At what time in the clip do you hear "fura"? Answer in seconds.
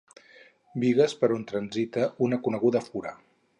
2.89-3.17